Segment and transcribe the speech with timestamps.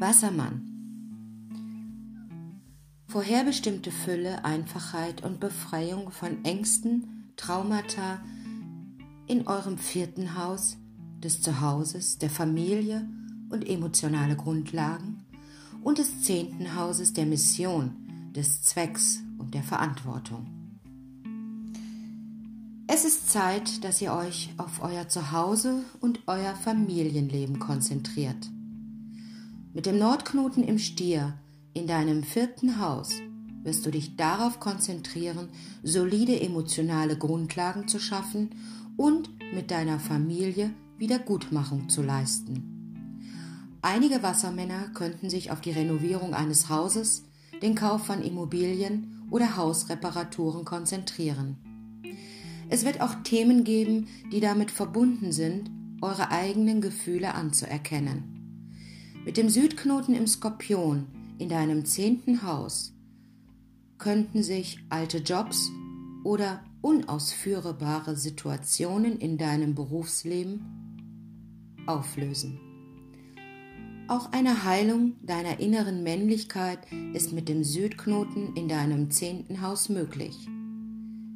[0.00, 0.62] Wassermann.
[3.08, 8.20] Vorherbestimmte Fülle, Einfachheit und Befreiung von Ängsten, Traumata
[9.26, 10.76] in eurem vierten Haus
[11.18, 13.08] des Zuhauses, der Familie
[13.50, 15.24] und emotionale Grundlagen
[15.82, 20.46] und des zehnten Hauses der Mission, des Zwecks und der Verantwortung.
[22.86, 28.48] Es ist Zeit, dass ihr euch auf euer Zuhause und euer Familienleben konzentriert.
[29.74, 31.34] Mit dem Nordknoten im Stier
[31.74, 33.10] in deinem vierten Haus
[33.62, 35.50] wirst du dich darauf konzentrieren,
[35.82, 38.50] solide emotionale Grundlagen zu schaffen
[38.96, 43.78] und mit deiner Familie Wiedergutmachung zu leisten.
[43.82, 47.24] Einige Wassermänner könnten sich auf die Renovierung eines Hauses,
[47.62, 51.56] den Kauf von Immobilien oder Hausreparaturen konzentrieren.
[52.70, 58.37] Es wird auch Themen geben, die damit verbunden sind, eure eigenen Gefühle anzuerkennen.
[59.28, 62.94] Mit dem Südknoten im Skorpion in deinem zehnten Haus
[63.98, 65.68] könnten sich alte Jobs
[66.24, 70.64] oder unausführbare Situationen in deinem Berufsleben
[71.86, 72.58] auflösen.
[74.08, 76.78] Auch eine Heilung deiner inneren Männlichkeit
[77.12, 80.48] ist mit dem Südknoten in deinem zehnten Haus möglich.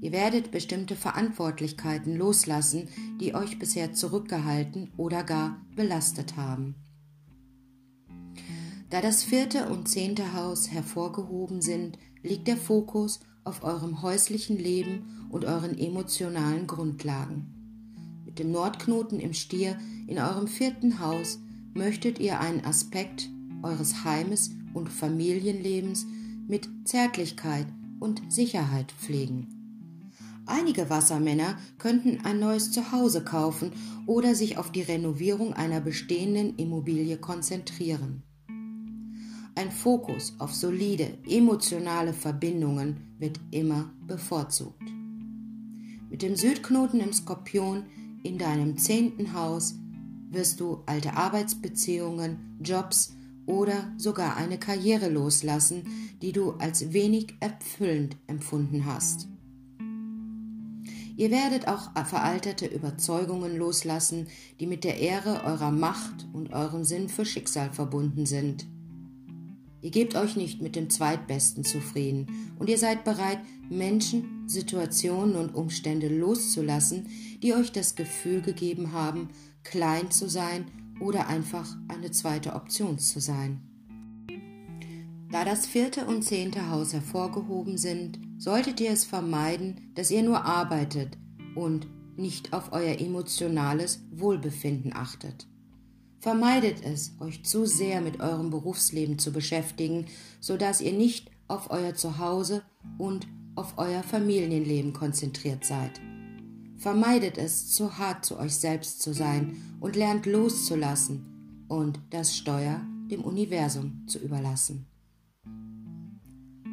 [0.00, 2.88] Ihr werdet bestimmte Verantwortlichkeiten loslassen,
[3.20, 6.76] die euch bisher zurückgehalten oder gar belastet haben.
[8.94, 15.26] Da das vierte und zehnte Haus hervorgehoben sind, liegt der Fokus auf eurem häuslichen Leben
[15.30, 18.22] und euren emotionalen Grundlagen.
[18.24, 21.40] Mit dem Nordknoten im Stier in eurem vierten Haus
[21.74, 23.28] möchtet ihr einen Aspekt
[23.64, 26.06] eures Heimes und Familienlebens
[26.46, 27.66] mit Zärtlichkeit
[27.98, 30.06] und Sicherheit pflegen.
[30.46, 33.72] Einige Wassermänner könnten ein neues Zuhause kaufen
[34.06, 38.22] oder sich auf die Renovierung einer bestehenden Immobilie konzentrieren.
[39.56, 44.82] Ein Fokus auf solide emotionale Verbindungen wird immer bevorzugt.
[46.10, 47.84] Mit dem Südknoten im Skorpion
[48.24, 49.76] in deinem zehnten Haus
[50.30, 55.84] wirst du alte Arbeitsbeziehungen, Jobs oder sogar eine Karriere loslassen,
[56.20, 59.28] die du als wenig erfüllend empfunden hast.
[61.16, 64.26] Ihr werdet auch veraltete Überzeugungen loslassen,
[64.58, 68.66] die mit der Ehre eurer Macht und eurem Sinn für Schicksal verbunden sind.
[69.84, 75.54] Ihr gebt euch nicht mit dem Zweitbesten zufrieden und ihr seid bereit, Menschen, Situationen und
[75.54, 77.06] Umstände loszulassen,
[77.42, 79.28] die euch das Gefühl gegeben haben,
[79.62, 80.64] klein zu sein
[81.00, 83.60] oder einfach eine zweite Option zu sein.
[85.30, 90.46] Da das vierte und zehnte Haus hervorgehoben sind, solltet ihr es vermeiden, dass ihr nur
[90.46, 91.18] arbeitet
[91.54, 95.46] und nicht auf euer emotionales Wohlbefinden achtet.
[96.24, 100.06] Vermeidet es, euch zu sehr mit eurem Berufsleben zu beschäftigen,
[100.40, 102.62] so dass ihr nicht auf euer Zuhause
[102.96, 103.26] und
[103.56, 106.00] auf euer Familienleben konzentriert seid.
[106.78, 112.80] Vermeidet es, zu hart zu euch selbst zu sein und lernt loszulassen und das Steuer
[113.10, 114.86] dem Universum zu überlassen.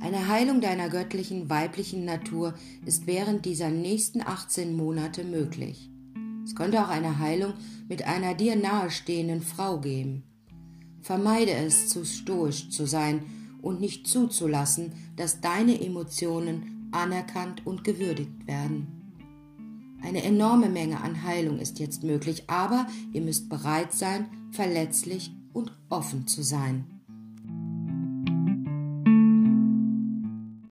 [0.00, 2.54] Eine Heilung deiner göttlichen weiblichen Natur
[2.86, 5.90] ist während dieser nächsten 18 Monate möglich.
[6.44, 7.54] Es könnte auch eine Heilung
[7.88, 10.24] mit einer dir nahestehenden Frau geben.
[11.00, 13.24] Vermeide es, zu stoisch zu sein
[13.62, 18.86] und nicht zuzulassen, dass deine Emotionen anerkannt und gewürdigt werden.
[20.02, 25.72] Eine enorme Menge an Heilung ist jetzt möglich, aber ihr müsst bereit sein, verletzlich und
[25.88, 26.93] offen zu sein.